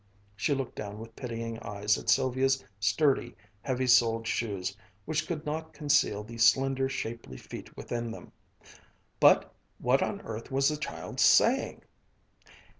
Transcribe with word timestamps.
She 0.35 0.55
looked 0.55 0.73
down 0.73 0.97
with 0.97 1.15
pitying 1.15 1.59
eyes 1.59 1.95
at 1.95 2.09
Sylvia's 2.09 2.65
sturdy, 2.79 3.35
heavy 3.61 3.85
soled 3.85 4.25
shoes 4.25 4.75
which 5.05 5.27
could 5.27 5.45
not 5.45 5.73
conceal 5.73 6.23
the 6.23 6.39
slender, 6.39 6.89
shapely 6.89 7.37
feet 7.37 7.77
within 7.77 8.09
them 8.09 8.31
"but, 9.19 9.53
what 9.77 10.01
on 10.01 10.19
earth 10.21 10.49
was 10.51 10.69
the 10.69 10.77
child 10.77 11.19
saying? 11.19 11.83